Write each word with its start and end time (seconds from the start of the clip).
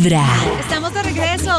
Vibra. 0.00 0.24
Estamos 0.58 0.89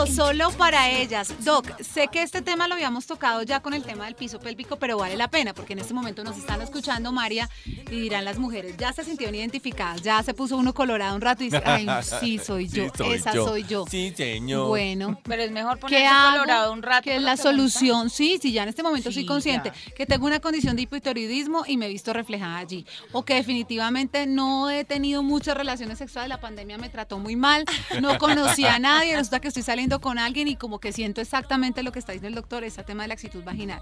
solo 0.06 0.52
para 0.52 0.90
ellas. 0.90 1.34
Doc, 1.44 1.68
sé 1.82 2.08
que 2.12 2.22
este 2.22 2.42
tema 2.42 2.68
lo 2.68 2.74
habíamos 2.76 3.06
tocado 3.06 3.44
ya 3.44 3.60
con 3.62 3.74
el 3.74 3.84
tema 3.84 4.06
del 4.06 4.16
piso 4.16 4.40
pélvico, 4.40 4.78
pero 4.78 4.98
vale 4.98 5.16
la 5.16 5.30
pena 5.30 5.54
porque 5.54 5.74
en 5.74 5.80
este 5.80 5.94
momento 5.94 6.24
nos 6.24 6.38
están 6.38 6.62
escuchando 6.62 7.12
María 7.12 7.50
y 7.66 8.00
dirán 8.02 8.26
las 8.26 8.38
mujeres, 8.40 8.76
ya 8.78 8.94
se 8.94 9.04
sintieron 9.04 9.36
identificadas, 9.36 10.02
ya 10.02 10.22
se 10.24 10.34
puso 10.34 10.58
uno 10.58 10.74
colorado 10.74 11.16
un 11.16 11.22
rato 11.22 11.44
y 11.44 11.48
dice, 11.48 11.62
ay, 11.66 11.88
sí, 12.20 12.38
soy 12.40 12.68
yo, 12.68 12.86
Sí, 12.86 12.92
soy 12.98 13.14
esa 13.14 13.34
yo. 13.34 13.46
soy 13.48 13.64
yo. 13.64 13.86
Sí, 13.90 14.14
señor. 14.16 14.68
Bueno, 14.68 15.20
Pero 15.24 15.44
es 15.44 15.52
mejor 15.52 15.76
¿Qué 15.80 15.82
ponerse 16.04 16.32
colorado 16.32 16.74
un 16.74 16.82
rato. 16.82 17.04
¿Qué 17.04 17.16
es 17.16 17.22
la 17.22 17.36
que 17.36 17.42
solución? 17.42 18.10
Sí, 18.10 18.40
sí, 18.42 18.52
ya 18.52 18.64
en 18.64 18.70
este 18.70 18.84
momento 18.84 19.12
soy 19.12 19.26
consciente 19.26 19.72
ya. 19.88 19.94
que 19.94 20.06
tengo 20.06 20.26
una 20.26 20.40
condición 20.40 20.76
de 20.76 20.84
hipotiroidismo 20.84 21.64
y 21.68 21.78
me 21.78 21.86
he 21.86 21.90
visto 21.90 22.14
reflejada 22.14 22.58
allí. 22.58 22.86
O 23.12 23.24
que 23.24 23.36
definitivamente 23.36 24.26
no 24.28 24.70
he 24.70 24.84
tenido 24.86 25.24
muchas 25.24 25.56
relaciones 25.56 25.98
sexuales, 25.98 26.30
la 26.30 26.40
pandemia 26.40 26.78
me 26.78 26.90
trató 26.90 27.20
muy 27.20 27.36
mal, 27.36 27.66
no 28.02 28.18
conocí 28.18 28.66
a 28.66 28.80
nadie, 28.80 29.16
resulta 29.16 29.40
que 29.40 29.48
estoy 29.50 29.64
saliendo 29.64 29.91
con 30.00 30.18
alguien 30.20 30.48
y 30.48 30.56
como 30.56 30.80
que 30.80 30.94
siento 30.94 31.20
exactamente 31.22 31.84
lo 31.84 31.92
que 31.92 32.00
está 32.00 32.14
diciendo 32.14 32.30
el 32.38 32.42
doctor, 32.42 32.64
ese 32.64 32.84
tema 32.84 33.04
de 33.04 33.10
la 33.10 33.14
axitud 33.16 33.44
vaginal. 33.44 33.82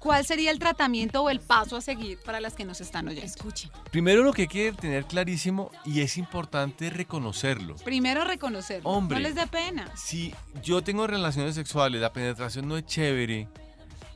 ¿Cuál 0.00 0.26
sería 0.26 0.50
el 0.50 0.58
tratamiento 0.58 1.22
o 1.22 1.30
el 1.30 1.40
paso 1.40 1.76
a 1.76 1.80
seguir 1.80 2.18
para 2.26 2.38
las 2.38 2.52
que 2.54 2.66
nos 2.66 2.80
están 2.82 3.08
oyendo? 3.08 3.24
Escuchen. 3.24 3.70
Primero 3.90 4.22
lo 4.22 4.34
que 4.34 4.42
hay 4.42 4.48
que 4.48 4.72
tener 4.72 5.06
clarísimo 5.06 5.70
y 5.86 6.02
es 6.02 6.18
importante 6.18 6.90
reconocerlo. 6.90 7.76
Primero 7.76 8.22
reconocerlo, 8.22 8.88
Hombre. 8.90 9.16
no 9.16 9.22
les 9.22 9.34
dé 9.34 9.46
pena. 9.46 9.90
Si 9.96 10.34
yo 10.62 10.82
tengo 10.82 11.06
relaciones 11.06 11.54
sexuales, 11.54 12.02
la 12.02 12.12
penetración 12.12 12.68
no 12.68 12.76
es 12.76 12.84
chévere, 12.84 13.48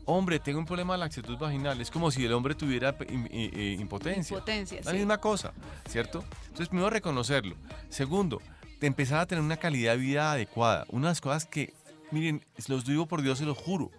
hombre, 0.04 0.38
tengo 0.40 0.59
un 0.59 0.66
problema 0.66 0.92
de 0.92 0.98
laxitud 0.98 1.38
vaginal. 1.38 1.80
Es 1.80 1.90
como 1.90 2.10
si 2.10 2.23
el 2.23 2.34
hombre 2.34 2.54
tuviera 2.54 2.95
impotencia. 3.79 4.34
Impotencia, 4.34 4.80
La 4.84 4.90
sí. 4.90 4.96
misma 4.98 5.18
cosa, 5.18 5.52
¿cierto? 5.88 6.23
Entonces, 6.48 6.68
primero 6.68 6.90
reconocerlo. 6.90 7.56
Segundo, 7.88 8.42
de 8.80 8.87
empezar 8.87 9.20
a 9.20 9.27
tener 9.27 9.42
una 9.42 9.56
calidad 9.56 9.92
de 9.92 9.98
vida 9.98 10.32
adecuada. 10.32 10.87
Unas 10.88 11.20
cosas 11.20 11.46
que, 11.46 11.74
miren, 12.10 12.45
los 12.68 12.84
digo 12.84 13.06
por 13.06 13.23
Dios, 13.23 13.38
se 13.38 13.45
los 13.45 13.59
juro. 13.59 13.90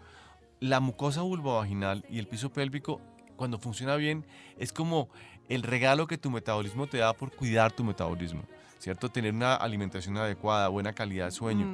La 0.59 0.79
mucosa 0.79 1.21
vulvovaginal 1.21 2.05
y 2.09 2.19
el 2.19 2.27
piso 2.27 2.51
pélvico, 2.51 3.01
cuando 3.35 3.59
funciona 3.59 3.95
bien, 3.95 4.25
es 4.57 4.73
como 4.73 5.09
el 5.47 5.63
regalo 5.63 6.07
que 6.07 6.17
tu 6.17 6.29
metabolismo 6.29 6.87
te 6.87 6.97
da 6.97 7.13
por 7.13 7.31
cuidar 7.31 7.71
tu 7.71 7.83
metabolismo, 7.83 8.43
¿cierto? 8.77 9.09
Tener 9.09 9.33
una 9.33 9.55
alimentación 9.55 10.17
adecuada, 10.17 10.67
buena 10.67 10.93
calidad 10.93 11.25
de 11.25 11.31
sueño. 11.31 11.65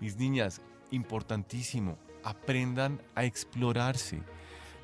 Mis 0.00 0.16
niñas, 0.16 0.60
importantísimo, 0.90 1.98
aprendan 2.24 3.00
a 3.14 3.24
explorarse. 3.24 4.22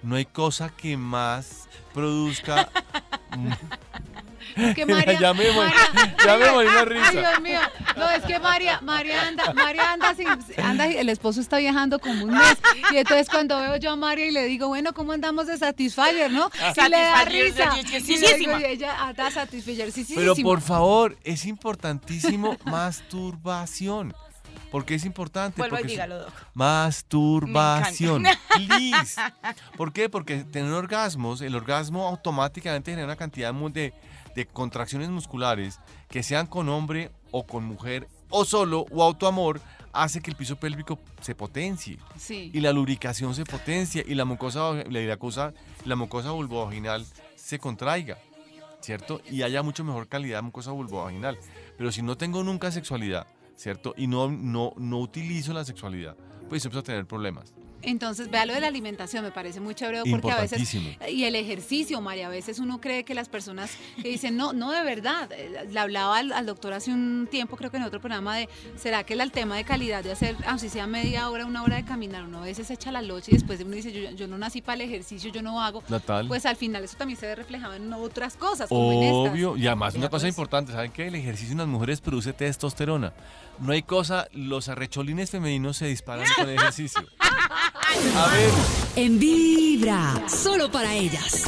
No 0.03 0.17
hay 0.17 0.27
cosa 0.27 0.70
que 0.70 0.97
más 0.97 1.69
produzca... 1.92 2.70
Es 4.56 4.75
que 4.75 4.87
María, 4.87 5.19
ya 5.19 5.34
me 5.34 5.51
morí 5.51 5.70
la 6.69 6.81
Ay, 6.81 6.84
risa. 6.87 7.11
Dios 7.12 7.41
mío. 7.41 7.61
No, 7.97 8.11
es 8.11 8.23
que 8.25 8.39
María, 8.39 8.81
María 8.81 9.27
anda, 9.27 9.53
María 9.55 9.93
anda 9.93 10.15
sin, 10.15 10.28
anda, 10.62 10.87
el 10.87 11.09
esposo 11.09 11.41
está 11.41 11.59
viajando 11.59 11.98
como 11.98 12.25
un 12.25 12.31
mes. 12.33 12.59
Y 12.93 12.97
entonces 12.97 13.28
cuando 13.28 13.59
veo 13.61 13.77
yo 13.77 13.93
a 13.93 13.97
María 13.97 14.27
y 14.27 14.31
le 14.31 14.45
digo, 14.45 14.69
bueno, 14.69 14.93
¿cómo 14.93 15.12
andamos 15.12 15.47
de 15.47 15.56
Satisfyer, 15.59 16.31
no? 16.31 16.51
Y 16.77 16.89
le 16.89 16.97
da 16.97 17.25
risa. 17.25 17.73
sí, 17.73 18.15
Y 18.15 18.19
le 18.19 18.34
digo, 18.34 18.56
sí, 18.56 18.62
y 18.62 18.65
ella 18.67 18.97
anda 19.06 19.31
Satisfyer, 19.31 19.93
sí, 19.93 20.05
sí, 20.05 20.15
Pero 20.17 20.34
por 20.37 20.61
favor, 20.61 21.17
es 21.25 21.45
importantísimo 21.47 22.56
masturbación. 22.65 24.15
¿Por 24.70 24.84
qué 24.84 24.95
es 24.97 25.05
importante? 25.05 25.61
Vuelva 25.61 25.78
y 25.78 25.83
Porque 25.83 25.86
es- 25.86 25.92
dígalo, 25.92 26.19
Doc. 26.20 26.33
Masturbación. 26.55 28.25
Please. 28.56 29.20
¿Por 29.77 29.92
qué? 29.92 30.09
Porque 30.09 30.45
tener 30.45 30.72
orgasmos, 30.72 31.41
el 31.41 31.55
orgasmo 31.55 32.06
automáticamente 32.06 32.91
genera 32.91 33.06
una 33.06 33.17
cantidad 33.17 33.53
de, 33.55 33.94
de 34.34 34.47
contracciones 34.47 35.09
musculares 35.09 35.78
que 36.09 36.22
sean 36.22 36.47
con 36.47 36.69
hombre 36.69 37.11
o 37.31 37.47
con 37.47 37.64
mujer 37.64 38.09
o 38.31 38.44
solo 38.44 38.87
o 38.91 39.03
autoamor 39.03 39.61
hace 39.92 40.20
que 40.20 40.31
el 40.31 40.37
piso 40.37 40.56
pélvico 40.56 40.98
se 41.22 41.34
potencie 41.34 41.98
Sí. 42.19 42.50
y 42.53 42.61
la 42.61 42.72
lubricación 42.72 43.34
se 43.34 43.44
potencia 43.44 44.03
y 44.06 44.14
la 44.14 44.25
mucosa 44.27 44.72
la, 44.91 45.53
la 45.84 45.97
mucosa 45.97 46.31
vulvovaginal 46.33 47.06
se 47.34 47.59
contraiga, 47.59 48.19
¿cierto? 48.81 49.22
Y 49.31 49.43
haya 49.43 49.62
mucho 49.62 49.84
mejor 49.84 50.09
calidad 50.09 50.38
de 50.38 50.43
mucosa 50.43 50.72
vulvovaginal. 50.72 51.38
Pero 51.78 51.93
si 51.93 52.03
no 52.03 52.16
tengo 52.16 52.43
nunca 52.43 52.71
sexualidad, 52.72 53.27
¿cierto? 53.56 53.94
Y 53.97 54.06
no, 54.06 54.31
no, 54.31 54.72
no 54.77 54.99
utilizo 54.99 55.53
la 55.53 55.65
sexualidad, 55.65 56.17
pues 56.49 56.65
empiezo 56.65 56.81
a 56.81 56.84
tener 56.84 57.06
problemas. 57.06 57.55
Entonces, 57.86 58.30
vea 58.30 58.44
lo 58.47 58.52
de 58.52 58.60
la 58.60 58.66
alimentación, 58.66 59.24
me 59.24 59.30
parece 59.30 59.60
muy 59.60 59.74
chévere 59.74 60.02
porque 60.10 60.32
a 60.32 60.41
veces 60.41 60.76
y 61.08 61.24
el 61.24 61.36
ejercicio, 61.36 62.00
María, 62.00 62.26
a 62.26 62.30
veces 62.30 62.58
uno 62.58 62.80
cree 62.80 63.04
que 63.04 63.14
las 63.14 63.28
personas 63.28 63.70
que 64.02 64.08
dicen, 64.08 64.36
no, 64.36 64.52
no, 64.52 64.72
de 64.72 64.82
verdad, 64.82 65.30
eh, 65.32 65.69
le 65.70 65.78
hablaba 65.78 66.19
al, 66.19 66.32
al 66.32 66.47
doctor 66.47 66.72
hace 66.72 66.92
un 66.92 67.28
tiempo, 67.30 67.56
creo 67.56 67.70
que 67.70 67.76
en 67.76 67.84
otro 67.84 68.00
programa, 68.00 68.36
de, 68.36 68.48
¿será 68.76 69.04
que 69.04 69.14
el, 69.14 69.20
el 69.20 69.30
tema 69.30 69.56
de 69.56 69.64
calidad 69.64 70.02
de 70.02 70.10
hacer, 70.10 70.36
así 70.47 70.69
sea 70.69 70.88
media 70.88 71.30
hora, 71.30 71.47
una 71.47 71.62
hora 71.62 71.76
de 71.76 71.84
caminar, 71.84 72.24
uno 72.24 72.38
a 72.38 72.44
veces 72.44 72.70
echa 72.70 72.91
la 72.91 73.02
locha 73.02 73.30
y 73.30 73.34
después 73.34 73.60
uno 73.60 73.76
dice, 73.76 73.92
yo, 73.92 74.10
yo 74.10 74.26
no 74.26 74.36
nací 74.36 74.62
para 74.62 74.74
el 74.74 74.80
ejercicio, 74.82 75.30
yo 75.30 75.42
no 75.42 75.62
hago, 75.62 75.84
Natal. 75.88 76.26
pues 76.26 76.44
al 76.44 76.56
final 76.56 76.82
eso 76.82 76.97
también 76.97 77.18
se 77.20 77.26
ve 77.26 77.36
reflejado 77.36 77.74
en 77.74 77.92
otras 77.92 78.36
cosas, 78.36 78.68
como 78.68 79.03
en. 79.03 79.14
Obvio, 79.14 79.56
y 79.56 79.66
además 79.68 79.94
una 79.94 80.08
cosa 80.08 80.24
pues. 80.24 80.32
importante, 80.32 80.72
¿saben 80.72 80.91
qué? 80.91 81.06
El 81.06 81.14
ejercicio 81.14 81.53
en 81.53 81.58
las 81.58 81.68
mujeres 81.68 82.00
produce 82.00 82.32
testosterona. 82.32 83.12
No 83.58 83.72
hay 83.72 83.82
cosa, 83.82 84.28
los 84.32 84.68
arrecholines 84.68 85.30
femeninos 85.30 85.78
se 85.78 85.86
disparan 85.86 86.26
con 86.36 86.48
el 86.48 86.56
ejercicio. 86.56 87.00
A 87.41 88.26
ver, 88.28 88.50
En 88.97 89.19
Vibra. 89.19 90.14
Solo 90.28 90.70
para 90.70 90.94
ellas. 90.94 91.44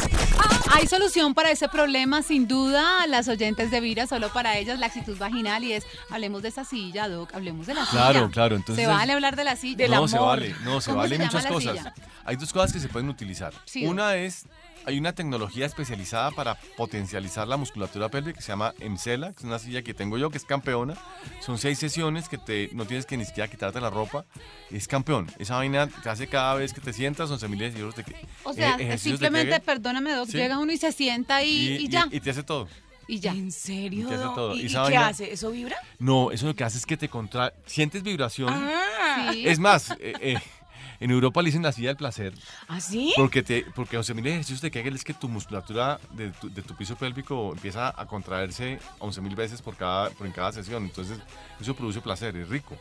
Hay 0.72 0.87
solución 0.87 1.32
para 1.34 1.50
ese 1.50 1.69
problema, 1.69 2.22
sin 2.22 2.47
duda, 2.47 3.06
las 3.06 3.26
oyentes 3.28 3.71
de 3.71 3.81
Vira, 3.81 4.06
solo 4.06 4.28
para 4.32 4.59
ellas, 4.59 4.78
la 4.78 4.87
actitud 4.87 5.16
vaginal 5.19 5.65
y 5.65 5.72
es, 5.72 5.84
hablemos 6.10 6.43
de 6.43 6.49
esa 6.49 6.65
silla, 6.65 7.09
Doc, 7.09 7.34
hablemos 7.34 7.66
de 7.66 7.75
la 7.75 7.87
Claro, 7.87 8.21
silla. 8.21 8.31
claro, 8.32 8.56
entonces- 8.56 8.84
Se 8.84 8.91
vale 8.91 9.12
hablar 9.15 9.34
de 9.34 9.44
la 9.44 9.56
silla. 9.56 9.76
Del 9.78 9.91
no 9.91 9.97
amor. 9.97 10.09
se 10.10 10.19
vale, 10.19 10.54
no 10.65 10.81
se 10.81 10.91
¿Cómo 10.91 10.99
vale 11.03 11.16
se 11.16 11.22
llama 11.22 11.32
muchas 11.32 11.44
la 11.44 11.50
cosas. 11.50 11.78
silla? 11.78 11.94
Hay 12.25 12.37
dos 12.37 12.53
cosas 12.53 12.72
que 12.72 12.81
se 12.81 12.88
pueden 12.88 13.09
utilizar. 13.09 13.55
Sí. 13.65 13.87
Una 13.87 14.15
es, 14.16 14.44
hay 14.88 14.99
una 14.99 15.12
tecnología 15.15 15.66
especializada 15.66 16.31
para 16.31 16.54
potencializar 16.76 17.47
la 17.47 17.56
musculatura 17.59 18.09
pélvica 18.09 18.38
que 18.38 18.43
se 18.43 18.49
llama 18.53 18.72
EMCELA, 18.81 19.32
que 19.32 19.38
es 19.38 19.44
una 19.44 19.59
silla 19.59 19.82
que 19.82 19.93
tengo 19.93 20.16
yo, 20.16 20.31
que 20.31 20.38
es 20.38 20.44
campeona. 20.44 20.94
Son 21.41 21.59
seis 21.59 21.78
sesiones 21.78 22.28
que 22.28 22.38
te, 22.38 22.71
no 22.72 22.87
tienes 22.87 23.04
que 23.04 23.16
ni 23.16 23.25
siquiera 23.26 23.49
quitarte 23.49 23.81
la 23.81 23.91
ropa. 23.91 24.25
Es 24.71 24.88
campeón. 24.88 25.31
Esa 25.38 25.56
vaina 25.56 25.87
te 25.88 26.09
hace 26.09 26.26
cada 26.26 26.54
vez 26.54 26.72
que 26.72 26.81
te 26.81 26.93
sientas 26.93 27.31
11 27.31 27.49
mil 27.49 27.62
euros 27.62 27.94
de 27.97 28.04
O 28.44 28.53
sea, 28.54 28.71
eh, 28.76 28.84
ejercicios 28.84 29.21
de 29.21 29.26
simplemente, 29.26 29.60
perdóname, 29.60 30.12
Doc, 30.15 30.28
Sí. 30.28 30.38
llega 30.38 30.59
uno 30.59 30.72
y 30.72 30.78
se 30.78 30.91
sienta 30.93 31.43
y, 31.44 31.76
y 31.76 31.88
ya. 31.88 32.09
y 32.10 32.20
te 32.20 32.31
hace 32.31 32.43
todo. 32.43 32.66
Y 33.06 33.20
ya. 33.20 33.32
¿En 33.32 33.53
serio? 33.53 34.09
¿Y, 34.55 34.59
¿Y 34.59 34.62
y 34.62 34.66
esa 34.66 34.78
qué 34.88 34.94
vaina? 34.94 35.09
hace? 35.09 35.32
¿Eso 35.32 35.50
vibra? 35.50 35.76
No, 35.99 36.31
eso 36.31 36.47
lo 36.47 36.55
que 36.55 36.65
hace 36.65 36.76
es 36.78 36.84
que 36.87 36.97
te 36.97 37.09
contra... 37.09 37.53
Sientes 37.66 38.03
vibración. 38.03 38.49
Ah, 38.53 39.31
Sí. 39.32 39.49
Es 39.49 39.59
más, 39.59 39.91
eh, 39.99 40.12
eh, 40.20 40.38
en 41.01 41.11
Europa 41.11 41.43
le 41.43 41.47
dicen 41.47 41.63
la 41.63 41.73
silla 41.73 41.89
del 41.89 41.97
placer. 41.97 42.33
¿así? 42.69 43.13
Porque, 43.17 43.43
te, 43.43 43.65
porque 43.75 43.99
11.000 43.99 44.27
ejercicios 44.27 44.61
de 44.61 44.71
Kegel 44.71 44.95
es 44.97 45.05
que 45.05 45.15
tu 45.15 45.29
musculatura 45.29 45.99
de 46.13 46.31
tu, 46.31 46.53
de 46.53 46.63
tu 46.63 46.75
piso 46.75 46.97
pélvico 46.97 47.53
empieza 47.53 47.93
a 47.97 48.07
contraerse 48.07 48.79
11.000 49.01 49.35
veces 49.37 49.63
por 49.63 49.77
cada, 49.77 50.11
por 50.11 50.27
en 50.27 50.33
cada 50.33 50.53
sesión. 50.53 50.85
Entonces, 50.85 51.19
eso 51.61 51.75
produce 51.75 52.01
placer, 52.01 52.37
es 52.37 52.49
rico. 52.49 52.77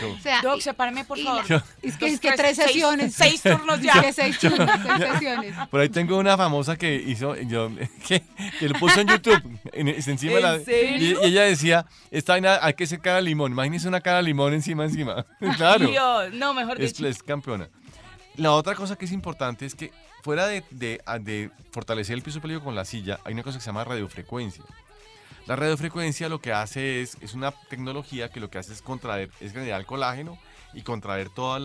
So, 0.00 0.12
O 0.12 0.18
sea, 0.18 0.40
Doc, 0.40 0.58
y- 0.58 0.60
sepárame, 0.62 1.04
por 1.04 1.18
y 1.18 1.24
favor. 1.24 1.50
la- 1.50 1.64
es 1.82 1.96
que, 1.98 2.06
Los 2.06 2.14
es 2.14 2.20
que 2.20 2.32
tres 2.32 2.56
seis- 2.56 2.68
sesiones. 2.72 3.14
Seis 3.14 3.42
turnos 3.42 3.78
Es 3.80 3.84
ya. 3.84 4.00
que 4.00 4.12
seis 4.14 4.38
turnos, 4.38 4.70
seis 4.82 5.10
sesiones. 5.12 5.54
por 5.70 5.80
ahí 5.80 5.88
tengo 5.90 6.16
una 6.16 6.36
famosa 6.38 6.76
que 6.76 6.94
hizo, 6.94 7.36
yo, 7.36 7.70
que, 8.08 8.22
que 8.58 8.68
lo 8.68 8.78
puso 8.78 9.00
en 9.00 9.08
YouTube, 9.08 9.58
en, 9.72 9.88
encima 9.88 10.40
la- 10.40 10.54
¿En 10.54 10.64
serio? 10.64 11.20
Y, 11.22 11.26
y 11.26 11.28
ella 11.28 11.42
decía, 11.42 11.86
esta 12.10 12.32
vaina 12.32 12.58
hay 12.62 12.72
que 12.74 12.84
hacer 12.84 13.00
cara 13.00 13.16
de 13.16 13.22
limón. 13.22 13.52
Imagínense 13.52 13.86
una 13.86 14.00
cara 14.00 14.18
de 14.18 14.22
limón 14.22 14.54
encima, 14.54 14.84
encima. 14.84 15.26
claro. 15.56 15.86
Dios, 15.86 16.32
no, 16.32 16.54
mejor 16.54 16.80
es, 16.80 16.94
dicho. 16.94 17.06
es 17.06 17.22
campeona. 17.34 17.68
La 18.36 18.52
otra 18.52 18.74
cosa 18.74 18.96
que 18.96 19.04
es 19.04 19.12
importante 19.12 19.64
es 19.66 19.74
que 19.74 19.92
fuera 20.22 20.46
de, 20.46 20.64
de- 20.70 21.00
a- 21.06 21.18
de 21.18 21.50
fortalecer 21.70 22.14
el 22.14 22.22
piso 22.22 22.40
pélvico 22.40 22.64
con 22.64 22.74
la 22.74 22.84
silla, 22.84 23.20
hay 23.24 23.32
una 23.34 23.42
cosa 23.42 23.58
que 23.58 23.62
se 23.62 23.66
llama 23.70 23.84
radiofrecuencia. 23.84 24.64
La 25.46 25.56
radiofrecuencia 25.56 26.28
lo 26.28 26.40
que 26.40 26.52
hace 26.52 27.02
es, 27.02 27.16
es 27.20 27.34
una 27.34 27.52
tecnología 27.68 28.30
que 28.30 28.40
lo 28.40 28.48
que 28.50 28.58
hace 28.58 28.72
es 28.72 28.80
contraer, 28.82 29.30
es 29.40 29.52
generar 29.52 29.78
el 29.80 29.86
colágeno 29.86 30.38
y 30.72 30.82
contraer 30.82 31.28
todos 31.28 31.60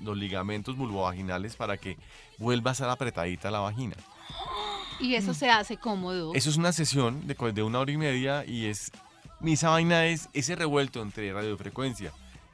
los 0.00 0.16
ligamentos 0.16 0.76
vulvovaginales 0.76 1.54
para 1.54 1.76
que 1.76 1.96
vuelva 2.38 2.70
a 2.70 2.74
ser 2.74 2.88
apretadita 2.88 3.50
la 3.50 3.60
vagina. 3.60 3.96
Y 5.00 5.14
eso 5.14 5.32
se 5.32 5.48
hace 5.48 5.76
cómodo. 5.76 6.32
Eso 6.34 6.50
es 6.50 6.56
una 6.56 6.72
sesión 6.72 7.24
de, 7.28 7.34
de 7.52 7.62
una 7.62 7.78
hora 7.78 7.92
y 7.92 7.96
media 7.96 8.44
y 8.44 8.66
es, 8.66 8.90
esa 9.46 9.68
vaina 9.70 10.06
es 10.06 10.28
ese 10.32 10.56
revuelto 10.56 11.00
entre 11.02 11.32
radiofrecuencia 11.32 12.10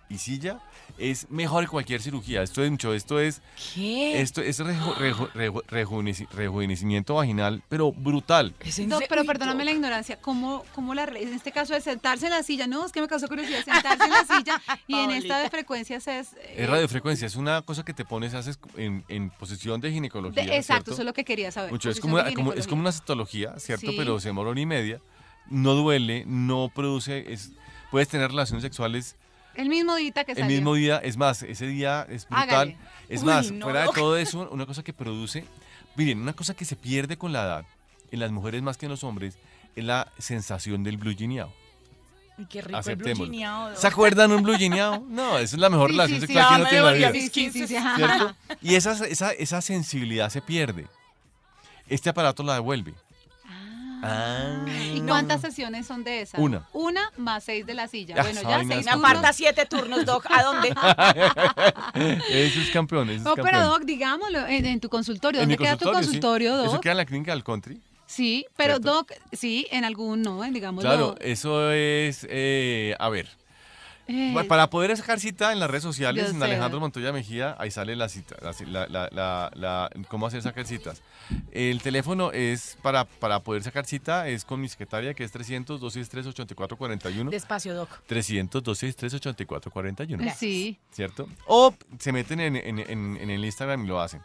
y 0.09 0.19
silla 0.19 0.61
es 0.99 1.29
mejor 1.31 1.65
que 1.65 1.69
cualquier 1.71 2.01
cirugía. 2.03 2.43
Esto 2.43 2.63
es 2.63 2.71
mucho, 2.71 2.93
esto 2.95 3.19
es 3.19 3.41
¿Qué? 3.75 4.21
esto 4.21 4.43
es 4.43 4.61
reju- 4.61 4.95
reju- 4.97 5.31
reju- 5.33 5.63
rejuveneci- 5.65 6.29
rejuvenecimiento 6.31 7.15
vaginal, 7.15 7.63
pero 7.69 7.91
brutal. 7.93 8.55
¿Es 8.61 8.87
Doc, 8.89 9.05
pero 9.09 9.25
perdóname 9.25 9.65
la 9.65 9.73
ignorancia, 9.73 10.21
¿cómo, 10.21 10.65
cómo 10.75 10.95
la, 10.95 11.05
en 11.05 11.33
este 11.33 11.53
caso 11.53 11.73
de 11.75 11.81
sentarse 11.81 12.27
en 12.27 12.33
la 12.33 12.43
silla? 12.43 12.67
No, 12.67 12.85
es 12.85 12.93
que 12.93 13.01
me 13.01 13.09
causó 13.09 13.29
curiosidad, 13.29 13.65
sentarse 13.65 14.05
en 14.05 14.11
la 14.11 14.25
silla 14.25 14.63
y 14.87 14.95
en 14.97 15.11
esta 15.11 15.39
de 15.39 15.51
frecuencias 15.51 16.07
es... 16.07 16.33
eh, 16.35 16.55
Es 16.59 16.69
radiofrecuencia, 16.71 17.27
es 17.27 17.37
una 17.37 17.63
cosa 17.63 17.85
que 17.85 17.95
te 17.95 18.05
pones, 18.05 18.35
haces 18.35 18.59
en, 18.77 19.05
en 19.09 19.31
posición 19.31 19.81
de 19.81 19.89
de- 19.89 19.95
ginecología. 19.95 20.43
exacto, 20.45 20.63
¿cierto? 20.65 20.91
eso 20.93 21.03
es 21.03 21.07
lo 21.07 21.13
que 21.15 21.25
quería 21.25 21.51
saber. 21.51 21.73
Mucho, 21.73 21.91
es, 21.91 21.99
como, 22.01 22.19
es 22.21 22.67
como 22.67 22.81
una 22.81 22.93
citología, 22.93 23.59
¿cierto? 23.59 23.91
Sí. 23.91 23.95
Pero 23.97 24.21
se 24.21 24.29
demora 24.29 24.51
hora 24.51 24.61
y 24.61 24.67
media, 24.67 25.01
no 25.49 25.75
duele, 25.75 26.25
no 26.27 26.71
produce, 26.75 27.33
es, 27.33 27.51
puedes 27.91 28.09
tener 28.09 28.29
relaciones 28.31 28.63
sexuales 28.63 29.17
El 29.57 29.69
mismo 29.69 29.95
día 29.97 30.13
que 30.25 30.33
el 30.33 30.39
salió. 30.39 30.57
mismo 30.57 30.75
día. 30.75 30.99
Es 30.99 31.17
más, 31.17 31.43
ese 31.43 31.67
día 31.67 32.07
es 32.09 32.27
brutal. 32.29 32.49
Hágale. 32.49 32.77
Es 33.09 33.21
Uy, 33.21 33.27
más, 33.27 33.51
no, 33.53 33.65
fuera 33.67 33.83
de 33.83 33.89
todo 33.95 34.17
eso, 34.17 34.49
una 34.51 34.67
cosa 34.67 34.83
que 34.83 34.93
produce. 34.93 35.45
Miren, 35.97 36.21
una 36.21 36.33
cosa 36.33 36.55
que 36.55 36.65
se 36.65 36.77
pierde 36.77 37.17
con 37.17 37.33
la 37.33 37.43
edad, 37.45 37.67
en 38.11 38.21
las 38.21 38.31
mujeres 38.33 38.63
más 38.63 38.77
que 38.77 38.87
en 38.87 38.91
los 38.91 39.05
hombres, 39.05 39.37
es 39.77 39.85
la 39.85 40.09
sensación 40.19 40.83
del 40.83 40.97
blue 40.97 41.15
jeaneado. 41.17 41.53
Qué 42.51 42.63
rico 42.63 42.81
el 42.85 42.97
blue 42.97 43.15
jeaneado, 43.15 43.77
¿Se 43.77 43.87
acuerdan 43.87 44.33
un 44.33 44.43
blue 44.43 44.57
jeaneado? 44.57 45.05
No, 45.09 45.39
esa 45.39 45.55
es 45.57 45.61
la 45.61 45.71
mejor 45.71 45.91
Sí, 45.91 45.97
relación 45.97 46.21
sí, 46.21 46.27
sí, 46.27 46.33
sexual 46.33 46.49
que 46.49 46.55
uno 46.55 46.65
me 46.65 46.69
tiene 46.71 46.79
en 46.79 46.85
la 46.85 47.11
vida. 47.11 47.13
Sí, 47.31 47.51
sí, 47.51 47.67
sí. 47.69 47.77
Y 48.63 48.75
esa, 48.75 48.93
esa, 49.07 49.33
esa 49.33 49.61
sensibilidad 49.61 50.31
se 50.31 50.43
pierde. 50.43 50.87
Este 51.89 52.11
aparato 52.11 52.43
la 52.43 52.55
devuelve. 52.55 52.95
Ah. 54.07 54.65
¿Y 54.95 55.01
cuántas 55.01 55.41
sesiones 55.41 55.87
son 55.87 56.05
de 56.05 56.21
esas? 56.23 56.39
Una. 56.41 56.67
Una 56.73 57.11
más 57.17 57.45
seis 57.45 57.65
de 57.65 57.75
la 57.75 57.89
silla. 57.89 58.23
Bueno, 58.23 58.43
ya 58.43 58.59
seis 58.65 58.85
Turnos. 58.87 59.05
aparta 59.11 59.33
siete 59.33 59.67
turnos, 59.67 60.05
Doc. 60.05 60.27
¿A 60.31 60.43
dónde? 60.43 60.69
Ese 62.29 62.63
es 62.63 62.71
campeón, 62.71 63.09
ese 63.09 63.19
es 63.19 63.23
No, 63.23 63.35
campeón. 63.35 63.49
pero 63.51 63.65
Doc, 63.69 63.83
digámoslo, 63.85 64.47
en, 64.47 64.67
en 64.67 64.81
tu 64.81 64.89
consultorio. 64.89 65.41
¿Dónde 65.41 65.57
queda 65.57 65.77
tu 65.77 65.85
consultorio, 65.87 66.03
sí. 66.03 66.07
consultorio, 66.07 66.57
Doc? 66.57 66.67
Eso 66.67 66.81
queda 66.81 66.93
en 66.93 66.99
la 66.99 67.05
clínica 67.07 67.33
del 67.33 67.45
country. 67.45 67.81
Sí, 68.07 68.47
pero 68.57 68.75
¿Cierto? 68.75 68.93
Doc, 68.93 69.13
sí, 69.33 69.67
en 69.71 69.85
algún 69.85 70.23
no, 70.23 70.45
en 70.45 70.53
digámoslo. 70.53 70.89
Claro, 70.89 71.17
eso 71.21 71.73
es, 71.73 72.27
eh, 72.29 72.95
a 72.99 73.09
ver, 73.09 73.29
eh, 74.07 74.35
para 74.49 74.71
poder 74.71 74.97
sacar 74.97 75.21
cita 75.21 75.53
en 75.53 75.61
las 75.61 75.69
redes 75.71 75.83
sociales, 75.83 76.31
en. 76.31 76.43
Alejandro 76.43 76.81
Montoya 76.81 77.13
Mejía, 77.13 77.55
ahí 77.59 77.71
sale 77.71 77.95
la 77.97 78.09
cita, 78.09 78.37
la, 78.43 78.53
la- 78.89 79.09
la- 79.13 79.51
la- 79.55 79.91
cómo 80.09 80.27
hacer 80.27 80.43
sacar 80.43 80.67
citas. 80.67 81.03
El 81.53 81.81
teléfono 81.83 82.33
es 82.33 82.77
para, 82.83 83.05
para 83.05 83.41
poder 83.41 83.63
sacar 83.63 83.87
cita, 83.87 84.29
es 84.29 84.45
con 84.45 84.61
mi 84.61 84.69
secretaria, 84.69 85.15
que 85.15 85.25
es 85.25 85.33
300-263-8441. 85.35 87.31
Despacio, 87.31 87.75
Doc. 87.75 87.89
300-263-8441. 88.09 90.35
Sí. 90.37 90.79
¿cierto? 90.91 91.29
O 91.47 91.75
se 91.99 92.13
meten 92.13 92.41
en, 92.41 92.57
en- 92.57 92.79
en- 92.79 93.17
en 93.21 93.31
el 93.31 93.45
Instagram 93.45 93.85
y 93.85 93.89
lo 93.89 94.01
hacen. 94.01 94.21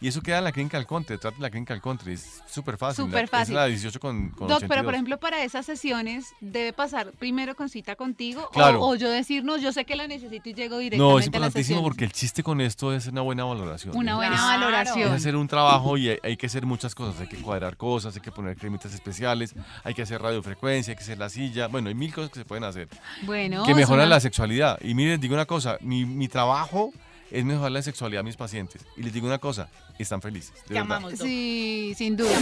Y 0.00 0.08
eso 0.08 0.20
queda 0.20 0.38
en 0.38 0.44
la 0.44 0.52
clínica 0.52 0.76
del 0.76 0.86
Country, 0.86 1.16
trata 1.16 1.36
la 1.40 1.48
clínica 1.48 1.72
del 1.72 1.80
Country, 1.82 2.12
es 2.14 2.42
súper 2.46 2.76
fácil. 2.76 3.06
Súper 3.06 3.22
la- 3.22 3.28
fácil. 3.28 3.54
Es 3.54 3.60
la 3.60 3.66
18 3.66 4.00
con, 4.00 4.28
con 4.30 4.48
Doc, 4.48 4.58
pero 4.60 4.82
82. 4.82 4.84
por 4.84 4.94
ejemplo, 4.94 5.18
para 5.18 5.42
esas 5.44 5.64
sesiones, 5.64 6.26
¿debe 6.40 6.72
pasar 6.74 7.12
primero 7.12 7.54
con 7.54 7.68
cita 7.70 7.96
contigo? 7.96 8.42
o- 8.44 8.50
Claro. 8.50 8.82
O, 8.82 8.96
yo 8.96 9.08
decir, 9.08 9.23
no, 9.42 9.56
yo 9.56 9.72
sé 9.72 9.84
que 9.84 9.96
la 9.96 10.06
necesito 10.06 10.48
y 10.48 10.54
llego 10.54 10.78
directamente 10.78 10.96
No, 10.98 11.18
es 11.18 11.26
a 11.26 11.30
la 11.30 11.36
importantísimo 11.36 11.82
porque 11.82 12.04
el 12.04 12.12
chiste 12.12 12.42
con 12.42 12.60
esto 12.60 12.92
es 12.94 13.06
una 13.06 13.20
buena 13.22 13.44
valoración. 13.44 13.96
Una 13.96 14.16
buena 14.16 14.34
es- 14.34 14.40
Claro. 14.40 14.54
Es 14.54 14.60
valoración. 14.60 15.12
hacer 15.12 15.36
un 15.36 15.48
trabajo 15.48 15.96
y 15.96 16.08
hay, 16.10 16.18
hay 16.22 16.36
que 16.36 16.46
hacer 16.46 16.66
muchas 16.66 16.94
cosas. 16.94 17.20
Hay 17.20 17.28
que 17.28 17.36
cuadrar 17.36 17.76
cosas, 17.76 18.14
hay 18.14 18.20
que 18.22 18.30
poner 18.32 18.56
cremitas 18.56 18.92
especiales, 18.94 19.54
hay 19.82 19.94
que 19.94 20.02
hacer 20.02 20.20
radiofrecuencia, 20.22 20.92
hay 20.92 20.96
que 20.96 21.02
hacer 21.02 21.18
la 21.18 21.28
silla. 21.28 21.68
Bueno, 21.68 21.88
hay 21.88 21.94
mil 21.94 22.12
cosas 22.14 22.30
que 22.30 22.38
se 22.40 22.44
pueden 22.44 22.64
hacer 22.64 22.88
Bueno, 23.22 23.64
que 23.64 23.74
mejoran 23.74 24.06
una- 24.06 24.16
la 24.16 24.20
sexualidad. 24.20 24.78
Y 24.82 24.94
miren, 24.94 25.20
digo 25.20 25.34
una 25.34 25.46
cosa: 25.46 25.78
mi, 25.80 26.04
mi 26.04 26.28
trabajo 26.28 26.92
es 27.30 27.44
mejorar 27.44 27.72
la 27.72 27.82
sexualidad 27.82 28.20
a 28.20 28.22
mis 28.24 28.36
pacientes. 28.36 28.82
Y 28.96 29.02
les 29.02 29.12
digo 29.12 29.26
una 29.26 29.38
cosa: 29.38 29.68
están 29.98 30.20
felices. 30.22 30.52
De 30.54 30.60
Te 30.68 30.74
verdad. 30.74 30.96
amamos. 30.98 31.18
Sí, 31.18 31.94
sin 31.96 32.16
duda. 32.16 32.36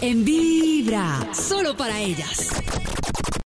En 0.00 0.24
Vibra, 0.24 1.26
solo 1.32 1.76
para 1.76 1.98
ellas. 1.98 2.50